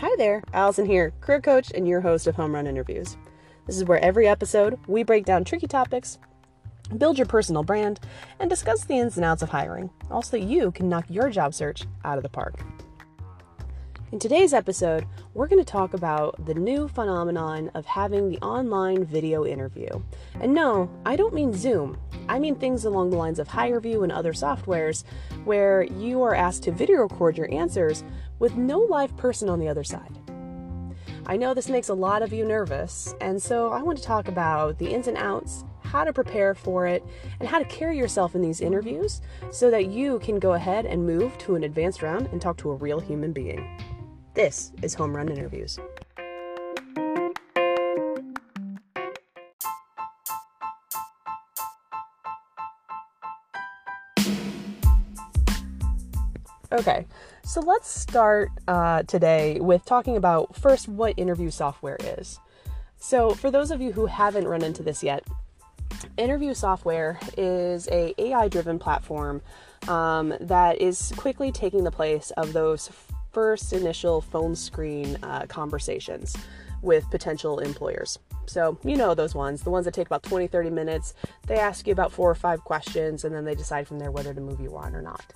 [0.00, 3.16] Hi there, Allison here, career coach and your host of Home Run Interviews.
[3.66, 6.18] This is where every episode we break down tricky topics,
[6.98, 7.98] build your personal brand,
[8.38, 11.30] and discuss the ins and outs of hiring, all so that you can knock your
[11.30, 12.60] job search out of the park.
[14.12, 19.04] In today's episode, we're going to talk about the new phenomenon of having the online
[19.04, 19.88] video interview.
[20.40, 21.98] And no, I don't mean Zoom.
[22.28, 25.04] I mean things along the lines of HireVue and other softwares
[25.44, 28.04] where you are asked to video record your answers
[28.38, 30.16] with no live person on the other side.
[31.26, 34.28] I know this makes a lot of you nervous, and so I want to talk
[34.28, 37.04] about the ins and outs, how to prepare for it,
[37.40, 39.20] and how to carry yourself in these interviews
[39.50, 42.70] so that you can go ahead and move to an advanced round and talk to
[42.70, 43.78] a real human being.
[44.34, 45.78] This is Home Run Interviews.
[56.70, 57.06] Okay,
[57.44, 62.38] so let's start uh, today with talking about first what interview software is.
[62.98, 65.26] So, for those of you who haven't run into this yet,
[66.18, 69.40] interview software is a AI-driven platform
[69.86, 72.90] um, that is quickly taking the place of those
[73.32, 76.36] first initial phone screen uh, conversations
[76.82, 78.18] with potential employers.
[78.44, 81.14] So, you know those ones, the ones that take about 20, 30 minutes.
[81.46, 84.34] They ask you about four or five questions and then they decide from there whether
[84.34, 85.32] to move you on or not.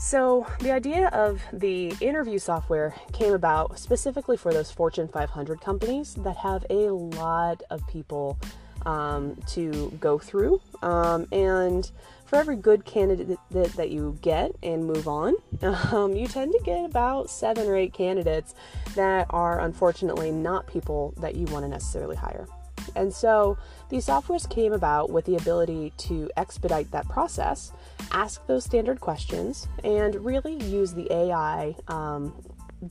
[0.00, 6.14] So, the idea of the interview software came about specifically for those Fortune 500 companies
[6.14, 8.38] that have a lot of people
[8.86, 10.62] um, to go through.
[10.80, 11.92] Um, and
[12.24, 15.34] for every good candidate that, you get and move on,
[15.92, 18.54] um, you tend to get about seven or eight candidates
[18.94, 22.48] that are unfortunately not people that you want to necessarily hire.
[22.94, 27.72] And so these softwares came about with the ability to expedite that process,
[28.12, 32.34] ask those standard questions, and really use the AI um,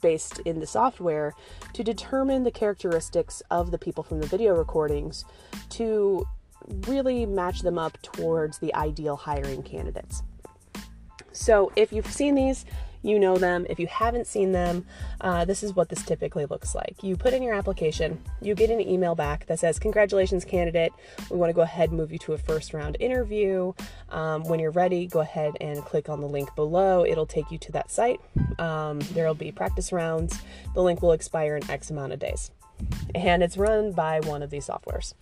[0.00, 1.34] based in the software
[1.72, 5.24] to determine the characteristics of the people from the video recordings
[5.70, 6.26] to
[6.86, 10.22] really match them up towards the ideal hiring candidates.
[11.32, 12.64] So, if you've seen these,
[13.02, 13.66] you know them.
[13.68, 14.86] If you haven't seen them,
[15.20, 16.96] uh, this is what this typically looks like.
[17.02, 20.92] You put in your application, you get an email back that says, Congratulations, candidate.
[21.30, 23.72] We want to go ahead and move you to a first round interview.
[24.10, 27.04] Um, when you're ready, go ahead and click on the link below.
[27.04, 28.20] It'll take you to that site.
[28.58, 30.38] Um, there will be practice rounds.
[30.74, 32.50] The link will expire in X amount of days.
[33.14, 35.14] And it's run by one of these softwares.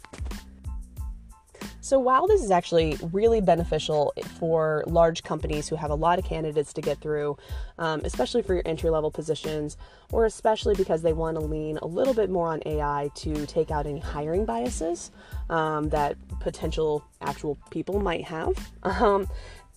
[1.88, 6.26] So, while this is actually really beneficial for large companies who have a lot of
[6.26, 7.38] candidates to get through,
[7.78, 9.78] um, especially for your entry level positions,
[10.12, 13.71] or especially because they want to lean a little bit more on AI to take
[13.71, 15.12] out any hiring biases
[15.49, 19.26] um, that potential actual people might have, um,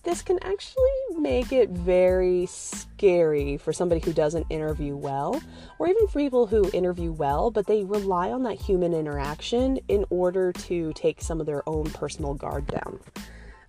[0.02, 0.82] this can actually
[1.16, 5.40] make it very scary for somebody who doesn't interview well,
[5.78, 10.04] or even for people who interview well, but they rely on that human interaction in
[10.10, 12.98] order to take some of their own personal guard down.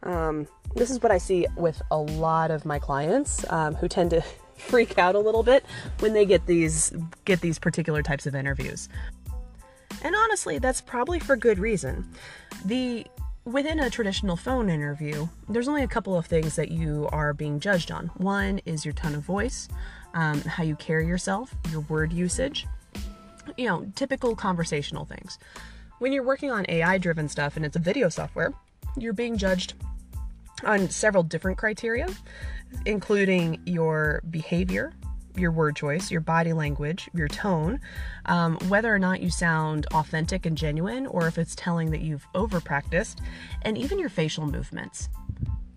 [0.03, 4.09] Um, this is what I see with a lot of my clients um, who tend
[4.11, 4.21] to
[4.57, 5.65] freak out a little bit
[5.99, 6.93] when they get these
[7.25, 8.89] get these particular types of interviews.
[10.01, 12.07] And honestly, that's probably for good reason.
[12.65, 13.05] The
[13.45, 17.59] Within a traditional phone interview, there's only a couple of things that you are being
[17.59, 18.07] judged on.
[18.15, 19.67] One is your tone of voice,
[20.13, 22.65] um, how you carry yourself, your word usage,
[23.57, 25.39] you know, typical conversational things.
[25.99, 28.53] When you're working on AI driven stuff and it's a video software,
[28.97, 29.73] you're being judged
[30.63, 32.07] on several different criteria,
[32.85, 34.93] including your behavior,
[35.35, 37.79] your word choice, your body language, your tone,
[38.25, 42.27] um, whether or not you sound authentic and genuine, or if it's telling that you've
[42.35, 43.21] over practiced,
[43.63, 45.09] and even your facial movements.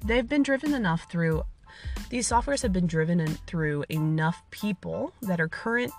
[0.05, 1.43] They've been driven enough through,
[2.11, 5.93] these softwares have been driven in, through enough people that are current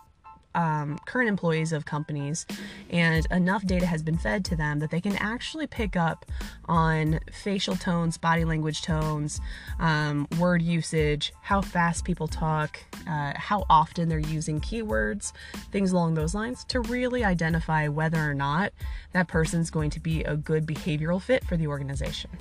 [0.57, 2.45] um, current employees of companies,
[2.89, 6.25] and enough data has been fed to them that they can actually pick up
[6.65, 9.39] on facial tones, body language tones,
[9.79, 15.31] um, word usage, how fast people talk, uh, how often they're using keywords,
[15.71, 18.73] things along those lines to really identify whether or not
[19.13, 22.31] that person's going to be a good behavioral fit for the organization.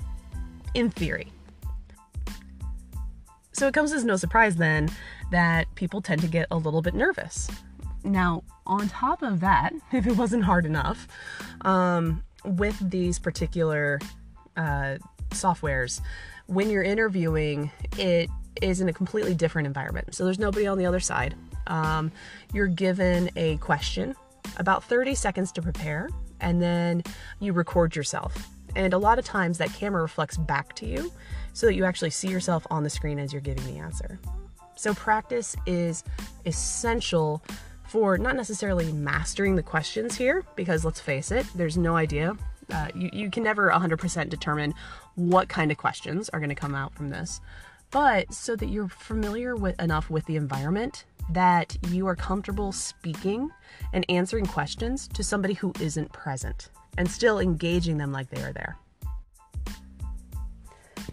[0.73, 1.31] In theory.
[3.51, 4.89] So it comes as no surprise then
[5.31, 7.49] that people tend to get a little bit nervous
[8.07, 11.07] now, on top of that, if it wasn't hard enough,
[11.61, 13.99] um, with these particular
[14.55, 14.97] uh,
[15.31, 16.01] softwares,
[16.47, 18.29] when you're interviewing, it
[18.61, 20.15] is in a completely different environment.
[20.15, 21.35] So there's nobody on the other side.
[21.67, 22.11] Um,
[22.53, 24.15] you're given a question,
[24.57, 26.09] about 30 seconds to prepare,
[26.39, 27.03] and then
[27.39, 28.47] you record yourself.
[28.75, 31.11] And a lot of times that camera reflects back to you
[31.53, 34.19] so that you actually see yourself on the screen as you're giving the answer.
[34.75, 36.03] So practice is
[36.45, 37.43] essential
[37.87, 42.35] for not necessarily mastering the questions here, because let's face it, there's no idea.
[42.71, 44.73] Uh, you, you can never 100% determine
[45.15, 47.39] what kind of questions are going to come out from this,
[47.91, 53.49] but so that you're familiar with enough with the environment that you are comfortable speaking
[53.93, 58.53] and answering questions to somebody who isn't present and still engaging them like they are
[58.53, 58.77] there.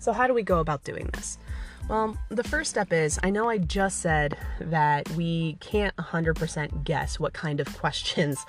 [0.00, 1.38] So, how do we go about doing this?
[1.86, 7.20] Well, the first step is I know I just said that we can't 100% guess
[7.20, 8.44] what kind of questions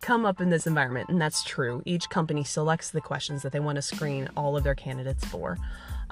[0.00, 1.82] come up in this environment, and that's true.
[1.84, 5.58] Each company selects the questions that they want to screen all of their candidates for.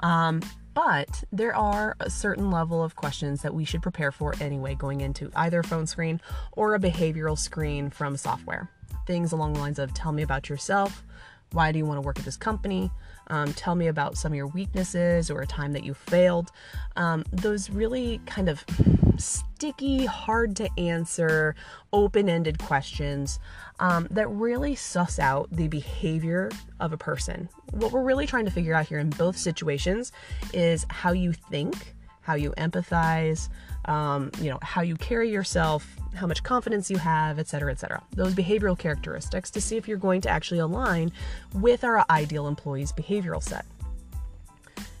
[0.01, 0.41] Um,
[0.75, 5.01] but there are a certain level of questions that we should prepare for anyway going
[5.01, 6.21] into either a phone screen
[6.51, 8.69] or a behavioral screen from software.
[9.07, 11.03] Things along the lines of tell me about yourself,
[11.53, 12.91] why do you want to work at this company?
[13.29, 16.51] Um, tell me about some of your weaknesses or a time that you failed.
[16.95, 18.65] Um, those really kind of
[19.17, 21.55] sticky, hard to answer,
[21.91, 23.39] open ended questions
[23.79, 27.49] um, that really suss out the behavior of a person.
[27.71, 30.11] What we're really trying to figure out here in both situations
[30.53, 33.49] is how you think, how you empathize,
[33.87, 37.79] um, you know, how you carry yourself, how much confidence you have, et cetera, et
[37.79, 38.03] cetera.
[38.11, 41.11] Those behavioral characteristics to see if you're going to actually align
[41.53, 43.65] with our ideal employee's behavioral set.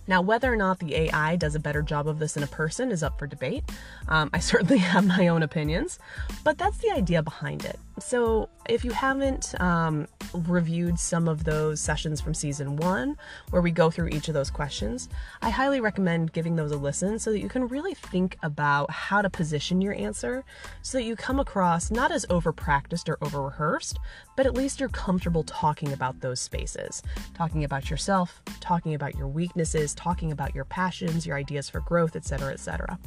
[0.07, 2.91] Now, whether or not the AI does a better job of this in a person
[2.91, 3.65] is up for debate.
[4.07, 5.99] Um, I certainly have my own opinions,
[6.43, 7.77] but that's the idea behind it.
[7.99, 13.17] So, if you haven't um, reviewed some of those sessions from season one,
[13.49, 15.09] where we go through each of those questions,
[15.41, 19.21] I highly recommend giving those a listen so that you can really think about how
[19.21, 20.43] to position your answer
[20.81, 23.97] so that you come across not as over practiced or over rehearsed,
[24.35, 27.01] but at least you're comfortable talking about those spaces,
[27.33, 32.15] talking about yourself, talking about your weaknesses, talking about your passions, your ideas for growth,
[32.15, 32.99] etc., etc.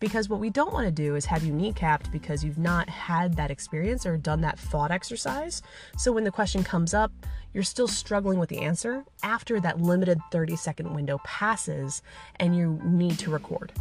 [0.00, 3.34] Because what we don't want to do is have you kneecapped because you've not had
[3.36, 5.62] that experience or done that thought exercise.
[5.96, 7.12] So when the question comes up,
[7.52, 12.02] you're still struggling with the answer after that limited 30 second window passes
[12.36, 13.72] and you need to record.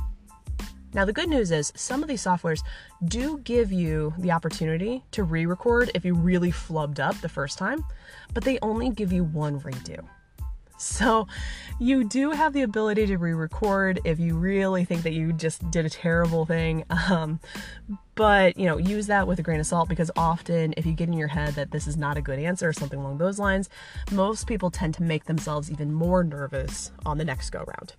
[0.94, 2.62] Now, the good news is some of these softwares
[3.06, 7.57] do give you the opportunity to re record if you really flubbed up the first
[7.57, 7.83] time,
[8.33, 10.06] but they only give you one redo.
[10.83, 11.27] So
[11.80, 15.69] you do have the ability to re record if you really think that you just
[15.71, 16.83] did a terrible thing.
[17.09, 17.39] Um,
[18.15, 21.09] but, you know, use that with a grain of salt because often if you get
[21.09, 23.69] in your head that this is not a good answer or something along those lines,
[24.12, 27.94] most people tend to make themselves even more nervous on the next go round.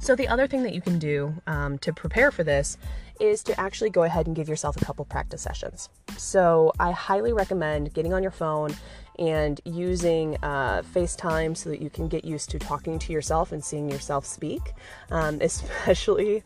[0.00, 2.78] So, the other thing that you can do um, to prepare for this
[3.20, 5.90] is to actually go ahead and give yourself a couple practice sessions.
[6.16, 8.74] So, I highly recommend getting on your phone
[9.18, 13.62] and using uh, FaceTime so that you can get used to talking to yourself and
[13.62, 14.72] seeing yourself speak,
[15.10, 16.42] um, especially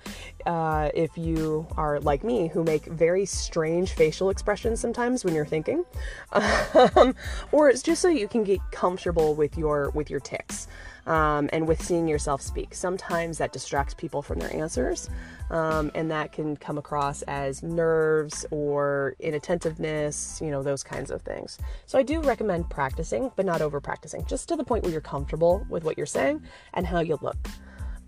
[0.46, 5.46] uh, if you are like me who make very strange facial expressions sometimes when you're
[5.46, 5.84] thinking,
[6.32, 7.14] um,
[7.52, 10.68] or it's just so you can get comfortable with your with your tics
[11.06, 12.74] um, and with seeing yourself speak.
[12.74, 15.08] Sometimes that distracts people from their answers,
[15.50, 21.22] um, and that can come across as nerves or inattentiveness, you know, those kinds of
[21.22, 21.58] things.
[21.86, 25.00] So I do recommend practicing, but not over practicing, just to the point where you're
[25.00, 26.42] comfortable with what you're saying
[26.74, 27.36] and how you look.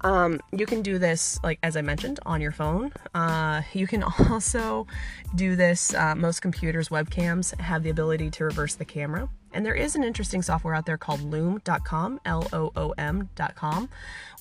[0.02, 2.92] Um, you can do this, like as I mentioned, on your phone.
[3.14, 4.87] Uh, you can also
[5.35, 5.94] do this.
[5.94, 9.28] Uh, most computers' webcams have the ability to reverse the camera.
[9.52, 13.88] And there is an interesting software out there called loom.com, L O O M.com,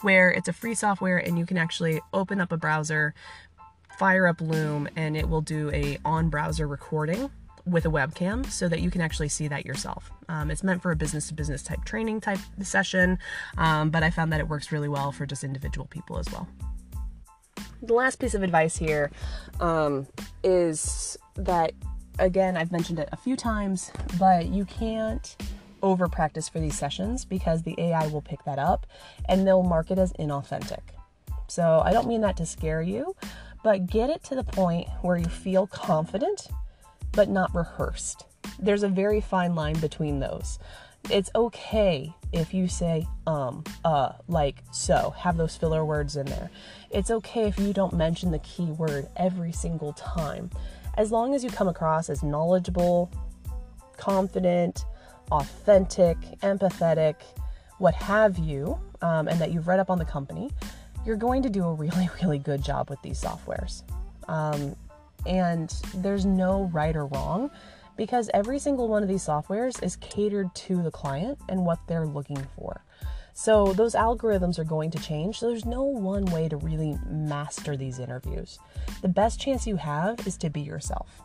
[0.01, 3.13] where it's a free software and you can actually open up a browser,
[3.97, 7.31] fire up Loom, and it will do a on browser recording
[7.65, 10.11] with a webcam so that you can actually see that yourself.
[10.29, 13.17] Um, it's meant for a business to business type training type session,
[13.57, 16.47] um, but I found that it works really well for just individual people as well.
[17.81, 19.11] The last piece of advice here
[19.59, 20.07] um,
[20.43, 21.73] is that,
[22.19, 25.35] again, I've mentioned it a few times, but you can't
[25.81, 28.87] over practice for these sessions because the AI will pick that up
[29.29, 30.81] and they'll mark it as inauthentic.
[31.47, 33.15] So I don't mean that to scare you,
[33.63, 36.47] but get it to the point where you feel confident
[37.15, 38.25] but not rehearsed.
[38.59, 40.59] There's a very fine line between those.
[41.09, 46.49] It's okay if you say um, uh, like so, have those filler words in there.
[46.89, 50.49] It's okay if you don't mention the key word every single time.
[50.97, 53.11] As long as you come across as knowledgeable,
[53.97, 54.85] confident,
[55.31, 57.15] authentic, empathetic,
[57.77, 60.49] what have you, um, and that you've read up on the company,
[61.05, 63.83] you're going to do a really, really good job with these softwares.
[64.27, 64.75] Um,
[65.25, 67.51] and there's no right or wrong
[67.97, 72.07] because every single one of these softwares is catered to the client and what they're
[72.07, 72.83] looking for.
[73.33, 75.39] So those algorithms are going to change.
[75.39, 78.59] So there's no one way to really master these interviews.
[79.01, 81.21] The best chance you have is to be yourself.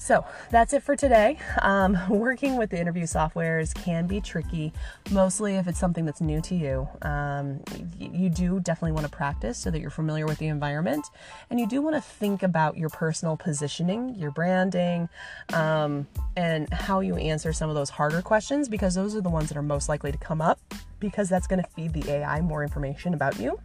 [0.00, 1.36] So that's it for today.
[1.60, 4.72] Um, working with the interview softwares can be tricky,
[5.10, 6.88] mostly if it's something that's new to you.
[7.02, 7.60] Um,
[7.98, 11.06] you do definitely want to practice so that you're familiar with the environment,
[11.50, 15.10] and you do want to think about your personal positioning, your branding,
[15.52, 19.48] um, and how you answer some of those harder questions because those are the ones
[19.48, 20.58] that are most likely to come up
[20.98, 23.60] because that's going to feed the AI more information about you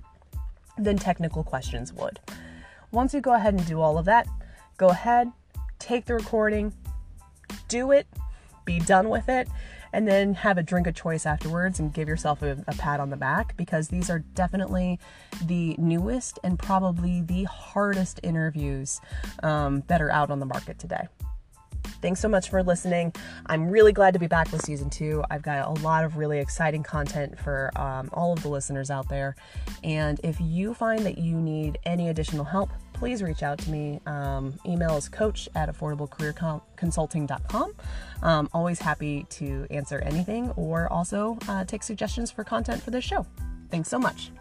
[0.77, 2.19] than technical questions would.
[2.91, 4.27] Once you go ahead and do all of that,
[4.77, 5.31] go ahead,
[5.85, 6.73] take the recording,
[7.67, 8.07] do it,
[8.65, 9.47] be done with it,
[9.93, 13.11] and then have a drink of choice afterwards and give yourself a, a, pat on
[13.11, 14.99] the back because these are definitely
[15.45, 18.99] the newest and probably the hardest interviews
[19.43, 21.07] um, that are out on the market today.
[22.01, 23.13] Thanks so much for listening.
[23.47, 25.23] I'm really glad to be back with season two.
[25.29, 29.09] I've got a lot of really exciting content for um, all of the listeners out
[29.09, 29.35] there.
[29.83, 33.99] And if you find that you need any additional help, please reach out to me.
[34.05, 37.73] Um, email is coach at affordablecareerconsulting.com.
[38.23, 43.03] Um, always happy to answer anything or also uh, take suggestions for content for this
[43.03, 43.25] show.
[43.69, 44.31] Thanks so much.